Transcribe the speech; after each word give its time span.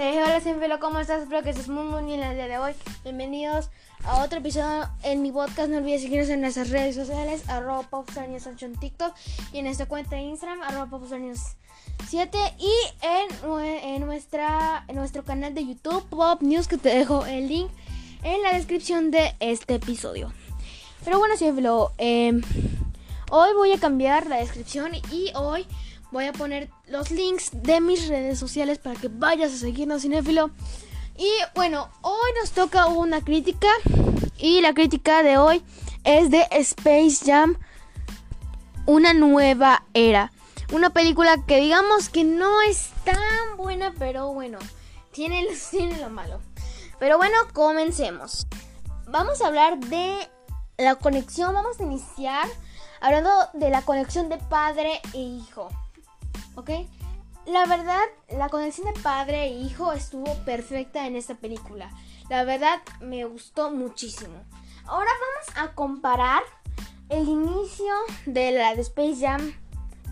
Hey, 0.00 0.16
hola 0.24 0.40
Sinfilo, 0.40 0.78
¿cómo 0.78 1.00
estás? 1.00 1.22
Espero 1.22 1.42
que 1.42 1.50
estés 1.50 1.68
muy 1.68 1.82
muy 1.82 2.04
bien 2.04 2.22
el 2.22 2.36
día 2.36 2.46
de 2.46 2.56
hoy. 2.56 2.72
Bienvenidos 3.02 3.68
a 4.04 4.22
otro 4.22 4.38
episodio 4.38 4.88
en 5.02 5.22
mi 5.22 5.32
podcast. 5.32 5.68
No 5.70 5.78
olvides 5.78 6.02
seguirnos 6.02 6.28
en 6.28 6.40
nuestras 6.40 6.70
redes 6.70 6.94
sociales, 6.94 7.42
arroba 7.48 7.82
popstarnews 7.82 8.46
en 8.46 8.76
TikTok 8.76 9.12
y 9.52 9.58
en 9.58 9.64
nuestra 9.64 9.86
cuenta 9.86 10.14
de 10.14 10.22
Instagram, 10.22 10.62
arroba 10.62 10.86
popstarnews7 10.86 12.54
y 12.60 12.72
en, 13.02 13.60
en, 13.82 14.06
nuestra, 14.06 14.84
nuestro 14.94 15.24
canal 15.24 15.52
de 15.52 15.66
YouTube, 15.66 16.08
Pop 16.08 16.42
News, 16.42 16.68
que 16.68 16.78
te 16.78 16.90
dejo 16.90 17.26
el 17.26 17.48
link 17.48 17.68
en 18.22 18.40
la 18.44 18.52
descripción 18.52 19.10
de 19.10 19.34
este 19.40 19.74
episodio. 19.74 20.32
Pero 21.04 21.18
bueno, 21.18 21.36
Sinfilo, 21.36 21.90
eh, 21.98 22.40
hoy 23.32 23.48
voy 23.56 23.72
a 23.72 23.80
cambiar 23.80 24.28
la 24.28 24.36
descripción 24.36 24.92
y 25.10 25.32
hoy 25.34 25.66
voy 26.10 26.26
a 26.26 26.32
poner 26.32 26.70
los 26.86 27.10
links 27.10 27.50
de 27.52 27.80
mis 27.80 28.08
redes 28.08 28.38
sociales 28.38 28.78
para 28.78 28.98
que 28.98 29.08
vayas 29.08 29.52
a 29.52 29.56
seguirnos, 29.56 30.02
cinéfilo. 30.02 30.50
Y 31.16 31.28
bueno, 31.54 31.88
hoy 32.02 32.30
nos 32.40 32.52
toca 32.52 32.86
una 32.86 33.22
crítica. 33.22 33.68
Y 34.38 34.60
la 34.60 34.72
crítica 34.72 35.22
de 35.22 35.36
hoy 35.36 35.62
es 36.04 36.30
de 36.30 36.46
Space 36.52 37.24
Jam, 37.26 37.58
una 38.86 39.12
nueva 39.12 39.84
era. 39.94 40.32
Una 40.72 40.90
película 40.90 41.44
que 41.46 41.60
digamos 41.60 42.08
que 42.08 42.24
no 42.24 42.60
es 42.62 42.90
tan 43.04 43.56
buena, 43.56 43.92
pero 43.98 44.32
bueno, 44.32 44.58
tiene, 45.12 45.46
tiene 45.70 45.98
lo 45.98 46.10
malo. 46.10 46.40
Pero 46.98 47.16
bueno, 47.16 47.36
comencemos. 47.52 48.46
Vamos 49.06 49.40
a 49.40 49.46
hablar 49.46 49.78
de 49.78 50.28
la 50.76 50.94
conexión, 50.96 51.54
vamos 51.54 51.80
a 51.80 51.82
iniciar 51.82 52.46
hablando 53.00 53.30
de 53.54 53.70
la 53.70 53.82
conexión 53.82 54.28
de 54.28 54.38
padre 54.38 55.00
e 55.14 55.18
hijo. 55.18 55.68
¿Ok? 56.58 56.70
La 57.46 57.64
verdad, 57.66 58.02
la 58.36 58.48
conexión 58.48 58.92
de 58.92 59.00
padre 59.00 59.44
e 59.44 59.52
hijo 59.52 59.92
estuvo 59.92 60.34
perfecta 60.44 61.06
en 61.06 61.16
esta 61.16 61.36
película. 61.36 61.90
La 62.28 62.44
verdad, 62.44 62.80
me 63.00 63.24
gustó 63.24 63.70
muchísimo. 63.70 64.44
Ahora 64.84 65.10
vamos 65.20 65.56
a 65.56 65.74
comparar 65.74 66.42
el 67.08 67.26
inicio 67.28 67.94
de 68.26 68.50
la 68.52 68.74
de 68.74 68.82
Space 68.82 69.16
Jam, 69.20 69.54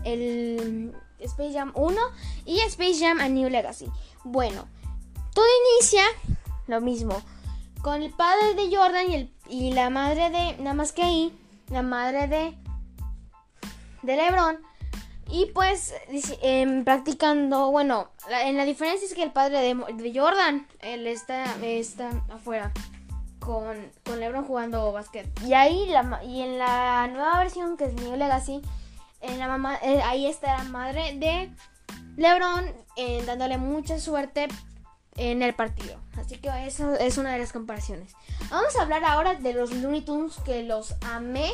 el 0.03 0.95
Space 1.19 1.53
Jam 1.53 1.71
1 1.75 1.97
y 2.45 2.59
Space 2.61 2.99
Jam 3.01 3.19
A 3.19 3.27
New 3.27 3.49
Legacy. 3.49 3.87
Bueno, 4.23 4.67
todo 5.33 5.45
inicia 5.75 6.03
lo 6.65 6.81
mismo, 6.81 7.21
con 7.81 8.01
el 8.01 8.11
padre 8.11 8.55
de 8.55 8.75
Jordan 8.75 9.11
y, 9.11 9.15
el, 9.15 9.33
y 9.47 9.73
la 9.73 9.89
madre 9.89 10.29
de, 10.29 10.57
nada 10.57 10.73
más 10.73 10.91
que 10.91 11.03
ahí, 11.03 11.37
la 11.69 11.81
madre 11.81 12.27
de, 12.27 12.57
de 14.01 14.15
LeBron 14.15 14.66
y 15.29 15.47
pues 15.47 15.93
eh, 16.41 16.81
practicando, 16.85 17.71
bueno, 17.71 18.09
en 18.29 18.57
la 18.57 18.65
diferencia 18.65 19.05
es 19.05 19.13
que 19.13 19.23
el 19.23 19.31
padre 19.31 19.59
de, 19.59 20.13
Jordan, 20.13 20.67
él 20.79 21.07
está, 21.07 21.45
está 21.63 22.09
afuera 22.29 22.71
con, 23.39 23.75
con 24.05 24.19
LeBron 24.19 24.45
jugando 24.45 24.91
básquet. 24.91 25.27
Y 25.45 25.53
ahí, 25.53 25.87
la, 25.87 26.23
y 26.23 26.41
en 26.41 26.57
la 26.57 27.07
nueva 27.07 27.39
versión 27.39 27.77
que 27.77 27.85
es 27.85 27.93
New 27.93 28.15
Legacy, 28.15 28.61
en 29.21 29.39
la 29.39 29.47
mamá, 29.47 29.77
eh, 29.81 30.01
ahí 30.03 30.27
está 30.27 30.57
la 30.57 30.63
madre 30.63 31.15
de 31.17 31.51
LeBron 32.15 32.65
eh, 32.95 33.23
dándole 33.25 33.57
mucha 33.57 33.99
suerte 33.99 34.47
en 35.15 35.41
el 35.41 35.53
partido. 35.53 35.99
Así 36.17 36.37
que 36.37 36.49
eso 36.65 36.93
es 36.95 37.17
una 37.17 37.33
de 37.33 37.39
las 37.39 37.51
comparaciones. 37.51 38.13
Vamos 38.49 38.75
a 38.75 38.83
hablar 38.83 39.03
ahora 39.03 39.35
de 39.35 39.53
los 39.53 39.71
Looney 39.71 40.01
Tunes 40.01 40.37
que 40.45 40.63
los 40.63 40.95
amé. 41.01 41.51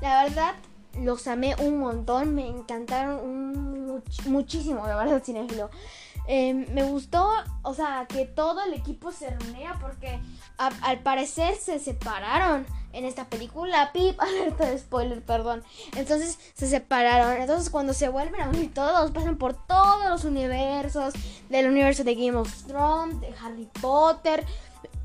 La 0.00 0.24
verdad, 0.24 0.54
los 1.00 1.26
amé 1.26 1.54
un 1.58 1.78
montón, 1.78 2.34
me 2.34 2.46
encantaron 2.46 4.02
muchísimo, 4.26 4.86
de 4.86 4.94
verdad, 4.94 5.22
cinéfilo. 5.24 5.70
Eh, 6.28 6.54
me 6.54 6.84
gustó, 6.84 7.28
o 7.62 7.74
sea, 7.74 8.06
que 8.08 8.26
todo 8.26 8.62
el 8.64 8.74
equipo 8.74 9.10
se 9.10 9.30
reunía 9.30 9.76
porque 9.80 10.20
al 10.56 11.00
parecer 11.00 11.56
se 11.56 11.80
separaron 11.80 12.64
en 12.92 13.04
esta 13.04 13.28
película. 13.28 13.90
Pip, 13.94 14.20
alerta 14.20 14.66
de 14.66 14.78
spoiler, 14.78 15.22
perdón. 15.22 15.64
Entonces 15.96 16.38
se 16.54 16.68
separaron. 16.68 17.40
Entonces 17.40 17.70
cuando 17.70 17.92
se 17.92 18.08
vuelven 18.08 18.40
a 18.40 18.48
unir 18.48 18.72
todos, 18.72 19.10
pasan 19.10 19.36
por 19.36 19.54
todos 19.66 20.08
los 20.08 20.24
universos. 20.24 21.14
Del 21.48 21.68
universo 21.68 22.04
de 22.04 22.14
Game 22.14 22.36
of 22.36 22.64
Thrones, 22.64 23.20
de 23.20 23.34
Harry 23.42 23.68
Potter, 23.80 24.44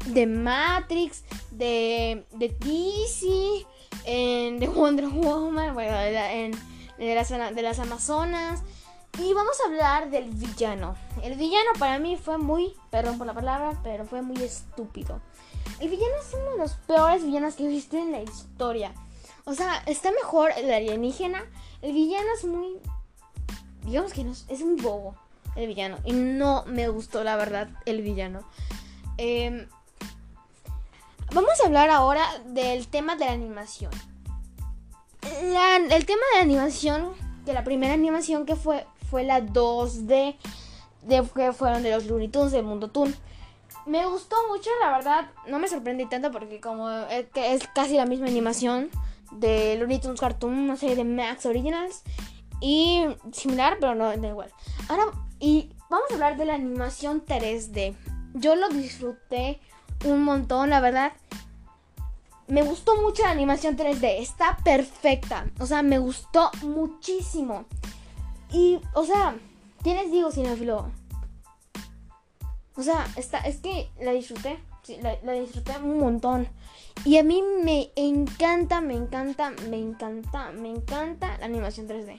de 0.06 0.28
Matrix, 0.28 1.24
de, 1.52 2.26
de 2.32 2.50
DC 2.50 3.66
en 4.06 4.60
The 4.60 4.68
Wonder 4.68 5.08
Woman, 5.08 5.74
bueno, 5.74 6.00
en, 6.00 6.52
de, 6.98 7.16
las, 7.16 7.30
de 7.30 7.62
las 7.62 7.80
Amazonas. 7.80 8.64
Y 9.20 9.34
vamos 9.34 9.58
a 9.60 9.68
hablar 9.68 10.12
del 10.12 10.30
villano. 10.30 10.96
El 11.24 11.36
villano 11.36 11.72
para 11.80 11.98
mí 11.98 12.18
fue 12.18 12.38
muy, 12.38 12.74
perdón 12.92 13.18
por 13.18 13.26
la 13.26 13.34
palabra, 13.34 13.80
pero 13.84 14.06
fue 14.06 14.22
muy 14.22 14.42
estúpido. 14.44 15.22
El 15.80 15.90
villano 15.90 16.14
es 16.22 16.34
uno 16.34 16.52
de 16.52 16.58
los 16.58 16.74
peores 16.74 17.24
villanos 17.24 17.56
que 17.56 17.66
existen 17.66 18.02
en 18.02 18.12
la 18.12 18.22
historia. 18.22 18.94
O 19.46 19.54
sea, 19.54 19.82
está 19.86 20.12
mejor 20.12 20.52
el 20.58 20.72
alienígena. 20.72 21.44
El 21.82 21.94
villano 21.94 22.28
es 22.36 22.46
muy... 22.46 22.80
Digamos 23.86 24.14
que 24.14 24.24
no, 24.24 24.32
es 24.32 24.62
un 24.62 24.76
bobo 24.76 25.16
el 25.56 25.68
villano. 25.68 25.98
Y 26.06 26.14
no 26.14 26.64
me 26.68 26.88
gustó, 26.88 27.24
la 27.24 27.36
verdad, 27.36 27.70
el 27.86 28.02
villano. 28.02 28.48
Eh, 29.18 29.68
Vamos 31.34 31.60
a 31.62 31.68
hablar 31.68 31.90
ahora 31.90 32.26
del 32.46 32.88
tema 32.88 33.16
de 33.16 33.26
la 33.26 33.34
animación. 33.34 33.92
el 35.22 36.06
tema 36.06 36.22
de 36.32 36.38
la 36.38 36.42
animación, 36.42 37.14
que 37.46 37.54
la 37.54 37.64
primera 37.64 37.94
animación 37.94 38.46
que 38.46 38.56
fue, 38.56 38.86
fue 39.10 39.24
la 39.24 39.42
2D, 39.42 40.38
de, 41.02 41.24
que 41.36 41.52
fueron 41.52 41.84
de 41.84 41.92
los 41.92 42.06
Looney 42.06 42.30
Tunes, 42.30 42.54
del 42.54 42.64
Mundo 42.64 42.90
Toon. 42.90 43.14
Me 43.86 44.06
gustó 44.06 44.36
mucho, 44.50 44.70
la 44.82 44.92
verdad, 44.92 45.30
no 45.48 45.60
me 45.60 45.68
sorprendí 45.68 46.06
tanto 46.06 46.32
porque 46.32 46.62
como 46.62 46.90
es, 46.90 47.26
es 47.36 47.68
casi 47.76 47.96
la 47.96 48.06
misma 48.06 48.28
animación 48.28 48.90
de 49.32 49.76
Looney 49.78 50.00
Tunes 50.00 50.20
Cartoon, 50.20 50.54
una 50.54 50.78
serie 50.78 50.96
de 50.96 51.04
Max 51.04 51.46
Originals. 51.46 52.04
Y 52.62 53.06
similar, 53.34 53.78
pero 53.80 53.96
no 53.96 54.06
da 54.06 54.28
igual. 54.28 54.52
Ahora, 54.88 55.06
y 55.40 55.72
vamos 55.90 56.10
a 56.10 56.14
hablar 56.16 56.38
de 56.38 56.46
la 56.46 56.56
animación 56.56 57.24
3D. 57.24 57.96
Yo 58.34 58.56
lo 58.56 58.70
disfruté 58.70 59.60
un 60.06 60.24
montón, 60.24 60.70
la 60.70 60.80
verdad. 60.80 61.14
Me 62.48 62.62
gustó 62.62 63.02
mucho 63.02 63.24
la 63.24 63.32
animación 63.32 63.76
3D, 63.76 64.20
está 64.20 64.58
perfecta. 64.64 65.48
O 65.60 65.66
sea, 65.66 65.82
me 65.82 66.00
gustó 66.00 66.50
muchísimo. 66.62 67.66
Y, 68.52 68.80
o 68.94 69.04
sea, 69.06 69.36
¿qué 69.84 70.08
digo, 70.10 70.32
cinefilo? 70.32 70.90
O 72.78 72.84
sea, 72.84 73.08
está, 73.16 73.40
es 73.40 73.58
que 73.58 73.90
la 74.00 74.12
disfruté. 74.12 74.60
La, 75.02 75.34
disfruté 75.34 75.78
un 75.80 76.00
montón. 76.00 76.48
Y 77.04 77.18
a 77.18 77.24
mí 77.24 77.44
me 77.64 77.92
encanta, 77.96 78.80
me 78.80 78.94
encanta, 78.94 79.52
me 79.70 79.78
encanta, 79.78 80.52
me 80.52 80.70
encanta 80.70 81.38
la 81.40 81.46
animación 81.46 81.90
3D. 81.90 82.16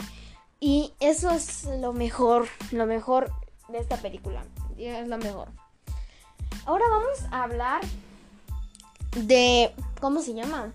Y 0.60 0.92
eso 1.00 1.30
es 1.30 1.64
lo 1.80 1.92
mejor, 1.92 2.48
lo 2.72 2.84
mejor 2.84 3.32
de 3.68 3.78
esta 3.78 3.96
película. 3.96 4.44
Es 4.76 5.08
lo 5.08 5.16
mejor. 5.16 5.48
Ahora 6.68 6.84
vamos 6.90 7.24
a 7.30 7.44
hablar 7.44 7.80
de... 9.16 9.74
¿Cómo 10.02 10.20
se 10.20 10.34
llama? 10.34 10.70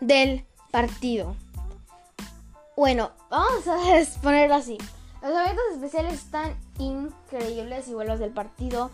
Del 0.00 0.46
partido. 0.70 1.36
Bueno, 2.74 3.10
vamos 3.28 3.68
a 3.68 3.76
ponerlo 4.22 4.54
así. 4.54 4.78
Los 5.20 5.32
eventos 5.32 5.64
especiales 5.74 6.14
están 6.14 6.56
increíbles, 6.78 7.86
igual 7.88 8.08
los 8.08 8.18
del 8.18 8.30
partido. 8.30 8.90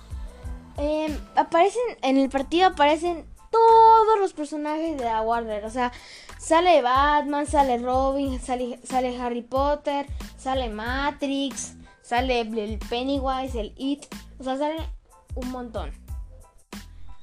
Em, 0.79 1.17
aparecen 1.37 1.97
en 2.03 2.17
el 2.17 2.29
partido 2.29 2.67
aparecen 2.67 3.25
todos 3.51 4.19
los 4.19 4.33
personajes 4.33 4.97
de 4.97 5.05
la 5.05 5.23
Warner. 5.23 5.65
O 5.65 5.71
sea, 5.71 5.93
sale 6.39 6.83
Batman, 6.83 7.47
sale 7.47 7.79
Robin, 7.79 8.41
sale, 8.41 8.79
Harry 9.21 9.43
Potter, 9.43 10.07
sale 10.37 10.69
Matrix, 10.69 11.75
sale 12.03 12.41
el 12.41 12.79
Pennywise, 12.79 13.59
el 13.59 13.75
It. 13.77 14.07
O 14.39 14.45
sea, 14.45 14.57
sale 14.57 14.89
un 15.35 15.51
montón. 15.51 15.93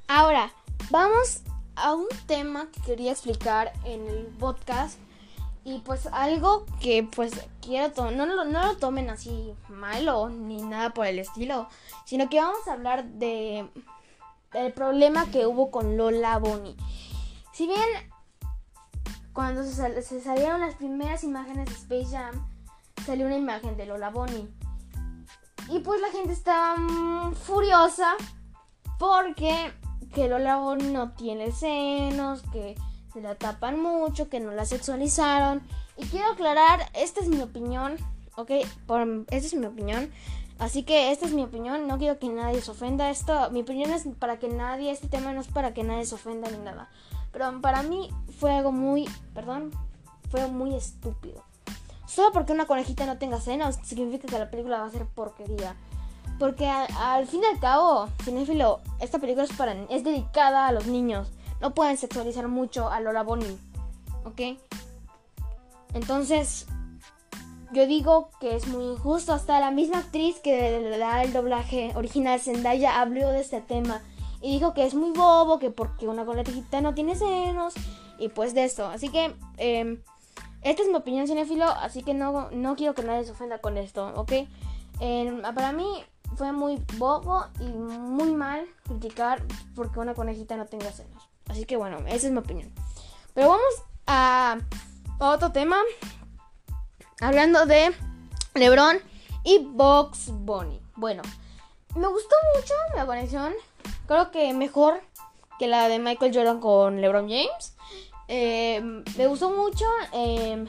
Ahora, 0.08 0.52
vamos 0.90 1.42
a 1.76 1.94
un 1.94 2.08
tema 2.28 2.68
que 2.72 2.82
quería 2.82 3.12
explicar 3.12 3.74
en 3.86 4.08
el 4.08 4.26
podcast. 4.40 5.00
Y 5.66 5.80
pues 5.80 6.08
algo 6.08 6.66
que 6.82 7.04
pues 7.04 7.32
quiero 7.62 8.12
no, 8.12 8.26
no, 8.26 8.44
no 8.44 8.66
lo 8.66 8.78
tomen 8.78 9.10
así 9.10 9.54
malo 9.70 10.28
ni 10.28 10.62
nada 10.62 10.90
por 10.90 11.08
el 11.08 11.20
estilo. 11.20 11.70
Sino 12.06 12.30
que 12.30 12.42
vamos 12.42 12.68
a 12.68 12.74
hablar 12.74 13.06
de 13.06 13.70
el 14.54 14.74
problema 14.74 15.30
que 15.32 15.46
hubo 15.48 15.72
con 15.72 15.98
Lola 15.98 16.38
Bonnie. 16.40 16.76
Si 17.54 17.68
bien 17.68 17.80
cuando 19.34 19.64
se, 19.64 20.22
salieron 20.22 20.62
las 20.62 20.76
primeras 20.76 21.24
imágenes 21.24 21.68
de 21.68 21.74
Space 21.74 22.16
Jam, 22.16 22.48
salió 23.06 23.26
una 23.26 23.38
imagen 23.38 23.76
de 23.78 23.86
Lola 23.86 24.10
Bonnie. 24.10 24.48
Y 25.70 25.80
pues 25.80 26.00
la 26.02 26.10
gente 26.12 26.34
estaba 26.34 27.32
furiosa 27.46 28.16
porque 29.00 29.74
que 30.14 30.28
Lola 30.28 30.58
Bonnie 30.58 30.92
no 30.92 31.14
tiene 31.14 31.52
senos, 31.52 32.44
que 32.52 32.76
se 33.12 33.22
la 33.22 33.36
tapan 33.36 33.80
mucho, 33.80 34.30
que 34.30 34.40
no 34.40 34.52
la 34.52 34.66
sexualizaron. 34.66 35.64
Y 35.98 36.06
quiero 36.06 36.32
aclarar, 36.32 36.90
esta 36.94 37.22
es 37.22 37.28
mi 37.28 37.42
opinión, 37.42 37.98
¿ok? 38.36 38.52
Por, 38.86 39.02
esta 39.30 39.48
es 39.48 39.54
mi 39.56 39.66
opinión. 39.66 40.12
Así 40.60 40.84
que 40.84 41.12
esta 41.12 41.26
es 41.26 41.34
mi 41.34 41.44
opinión, 41.44 41.88
no 41.88 41.98
quiero 41.98 42.20
que 42.20 42.30
nadie 42.30 42.62
se 42.62 42.72
ofenda. 42.72 43.10
Esto, 43.10 43.50
mi 43.52 43.62
opinión 43.62 43.92
es 43.92 44.08
para 44.20 44.40
que 44.40 44.48
nadie, 44.48 44.92
este 44.92 45.08
tema 45.08 45.34
no 45.34 45.42
es 45.42 45.48
para 45.48 45.74
que 45.74 45.84
nadie 45.84 46.06
se 46.06 46.16
ofenda 46.16 46.50
ni 46.50 46.58
nada. 46.58 46.90
Pero 47.32 47.60
para 47.62 47.84
mí 47.84 48.10
fue 48.40 48.54
algo 48.54 48.72
muy, 48.72 49.10
perdón, 49.34 49.72
fue 50.30 50.48
muy 50.48 50.76
estúpido. 50.76 51.44
Solo 52.06 52.32
porque 52.32 52.54
una 52.54 52.68
conejita 52.68 53.06
no 53.06 53.18
tenga 53.18 53.42
senos 53.42 53.80
significa 53.84 54.28
que 54.28 54.38
la 54.38 54.52
película 54.52 54.80
va 54.80 54.86
a 54.86 54.92
ser 54.92 55.06
porquería. 55.06 55.76
Porque 56.38 56.68
al 56.68 57.28
fin 57.28 57.42
y 57.42 57.46
al 57.46 57.60
cabo, 57.60 58.10
cinéfilo, 58.24 58.82
esta 59.00 59.20
película 59.20 59.46
es, 59.46 59.54
para, 59.54 59.74
es 59.90 60.04
dedicada 60.04 60.68
a 60.68 60.72
los 60.72 60.86
niños. 60.86 61.30
No 61.62 61.74
pueden 61.74 61.98
sexualizar 61.98 62.48
mucho 62.48 62.90
a 62.90 63.00
Lola 63.00 63.24
Bonnie. 63.24 63.58
¿Ok? 64.26 64.60
Entonces, 65.94 66.68
yo 67.74 67.88
digo 67.88 68.30
que 68.40 68.56
es 68.56 68.68
muy 68.68 68.86
injusto. 68.86 69.34
Hasta 69.34 69.60
la 69.60 69.72
misma 69.72 70.00
actriz 70.00 70.40
que 70.40 70.80
le 70.80 70.98
da 70.98 71.24
el 71.24 71.34
doblaje 71.34 71.92
original, 71.96 72.40
Zendaya, 72.40 73.02
habló 73.02 73.30
de 73.30 73.42
este 73.42 73.62
tema. 73.62 74.02
Y 74.42 74.54
dijo 74.54 74.74
que 74.74 74.86
es 74.86 74.94
muy 74.94 75.12
bobo, 75.12 75.60
que 75.60 75.70
porque 75.70 76.08
una 76.08 76.26
conejita 76.26 76.82
no 76.82 76.94
tiene 76.94 77.16
senos. 77.16 77.74
Y 78.20 78.30
pues 78.30 78.54
de 78.54 78.64
esto. 78.64 78.86
Así 78.86 79.10
que, 79.10 79.36
eh, 79.58 80.02
esta 80.62 80.82
es 80.84 80.90
mi 80.90 80.96
opinión 80.96 81.28
cinéfilo. 81.28 81.66
Así 81.66 82.04
que 82.04 82.14
no, 82.14 82.50
no 82.52 82.76
quiero 82.76 82.94
que 82.94 83.04
nadie 83.04 83.26
se 83.26 83.32
ofenda 83.32 83.60
con 83.60 83.78
esto, 83.78 84.12
¿ok? 84.16 84.32
para 85.54 85.74
mí 85.74 85.86
fue 86.38 86.54
muy 86.54 86.82
bobo 86.98 87.46
y 87.60 87.66
muy 87.66 88.32
mal 88.32 88.66
criticar 88.84 89.44
porque 89.76 90.00
una 90.00 90.14
conejita 90.14 90.56
no 90.56 90.66
tenga 90.66 90.92
senos. 90.92 91.30
Así 91.50 91.66
que 91.66 91.76
bueno, 91.76 91.98
esa 92.08 92.28
es 92.28 92.32
mi 92.32 92.38
opinión. 92.38 92.72
Pero 93.34 93.50
vamos 93.50 93.84
a 94.08 94.60
otro 95.20 95.52
tema. 95.52 95.78
Hablando 97.24 97.66
de 97.66 97.94
LeBron 98.54 98.98
y 99.46 99.60
Box 99.60 100.26
Bunny. 100.30 100.82
Bueno, 100.98 101.22
me 101.96 102.06
gustó 102.08 102.36
mucho 102.54 102.74
la 102.98 103.06
conexión. 103.06 103.54
Creo 104.08 104.30
que 104.30 104.54
mejor 104.54 105.02
que 105.58 105.68
la 105.68 105.88
de 105.88 106.00
Michael 106.00 106.36
Jordan 106.36 106.60
con 106.60 107.00
LeBron 107.00 107.30
James. 107.30 107.78
Eh, 108.28 108.82
me 109.16 109.28
gustó 109.28 109.52
mucho 109.52 109.86
eh, 110.12 110.66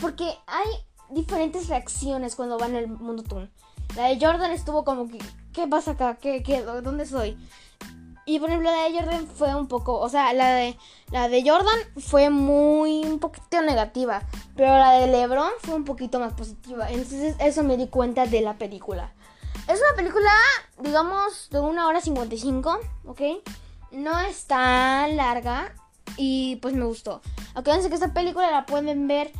porque 0.00 0.24
hay 0.48 0.66
diferentes 1.10 1.68
reacciones 1.68 2.34
cuando 2.34 2.58
van 2.58 2.74
al 2.74 2.88
mundo 2.88 3.22
Toon. 3.22 3.48
La 3.94 4.08
de 4.08 4.18
Jordan 4.20 4.50
estuvo 4.50 4.84
como 4.84 5.08
que, 5.08 5.18
¿qué 5.52 5.68
pasa 5.68 5.92
acá? 5.92 6.16
¿Qué, 6.16 6.42
qué, 6.42 6.62
¿Dónde 6.62 7.06
soy? 7.06 7.38
Y 8.26 8.38
por 8.38 8.48
ejemplo 8.48 8.70
la 8.70 8.84
de 8.84 8.98
Jordan 8.98 9.26
fue 9.26 9.54
un 9.54 9.68
poco, 9.68 9.98
o 9.98 10.08
sea, 10.08 10.32
la 10.32 10.54
de 10.54 10.78
la 11.10 11.28
de 11.28 11.48
Jordan 11.48 11.78
fue 11.98 12.30
muy 12.30 13.04
un 13.04 13.18
poquito 13.18 13.60
negativa, 13.60 14.22
pero 14.56 14.68
la 14.78 14.92
de 14.92 15.08
LeBron 15.08 15.50
fue 15.62 15.74
un 15.74 15.84
poquito 15.84 16.18
más 16.18 16.32
positiva. 16.32 16.90
Entonces 16.90 17.36
eso 17.38 17.62
me 17.62 17.76
di 17.76 17.88
cuenta 17.88 18.26
de 18.26 18.40
la 18.40 18.54
película. 18.54 19.12
Es 19.68 19.80
una 19.80 19.96
película, 19.96 20.30
digamos, 20.80 21.48
de 21.50 21.60
una 21.60 21.86
hora 21.86 22.00
55, 22.00 22.78
¿ok? 23.06 23.20
No 23.92 24.18
es 24.20 24.46
tan 24.46 25.16
larga 25.16 25.74
y 26.16 26.56
pues 26.56 26.74
me 26.74 26.84
gustó. 26.84 27.20
Acuérdense 27.54 27.88
que 27.88 27.94
esta 27.94 28.12
película 28.12 28.50
la 28.50 28.66
pueden 28.66 29.06
ver 29.06 29.32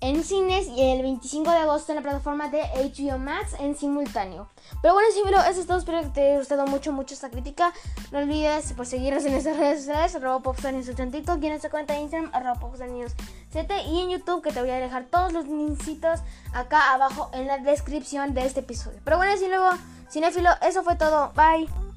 en 0.00 0.24
cines 0.24 0.66
y 0.68 0.80
el 0.80 1.02
25 1.02 1.50
de 1.50 1.58
agosto 1.58 1.92
en 1.92 1.96
la 1.96 2.02
plataforma 2.02 2.48
de 2.48 2.62
HBO 2.62 3.18
Max 3.18 3.54
en 3.58 3.76
simultáneo. 3.76 4.48
Pero 4.82 4.94
bueno, 4.94 5.08
sí, 5.12 5.20
pero 5.24 5.40
eso 5.40 5.60
es 5.60 5.66
todo. 5.66 5.78
Espero 5.78 6.00
que 6.02 6.08
te 6.08 6.26
haya 6.26 6.38
gustado 6.38 6.66
mucho, 6.66 6.92
mucho 6.92 7.14
esta 7.14 7.30
crítica. 7.30 7.72
No 8.10 8.18
olvides 8.18 8.72
pues, 8.76 8.88
seguirnos 8.88 9.24
en 9.24 9.32
nuestras 9.32 9.56
redes 9.56 9.80
sociales, 9.80 10.14
arroba 10.14 10.40
popstanius 10.40 10.88
en 10.88 11.10
TikTok 11.10 11.42
en 11.42 11.50
nuestra 11.50 11.70
cuenta 11.70 11.94
de 11.94 12.00
Instagram, 12.00 12.30
arroba 12.32 12.58
7 13.50 13.82
y 13.88 14.00
en 14.00 14.10
YouTube 14.10 14.42
que 14.42 14.52
te 14.52 14.60
voy 14.60 14.70
a 14.70 14.76
dejar 14.76 15.04
todos 15.04 15.32
los 15.32 15.46
linksitos 15.46 16.20
acá 16.52 16.92
abajo 16.94 17.30
en 17.32 17.46
la 17.46 17.58
descripción 17.58 18.34
de 18.34 18.46
este 18.46 18.60
episodio. 18.60 19.00
Pero 19.04 19.16
bueno, 19.16 19.36
sí, 19.36 19.46
luego, 19.48 19.70
cinéfilo, 20.10 20.50
eso 20.62 20.82
fue 20.82 20.96
todo. 20.96 21.32
Bye. 21.34 21.89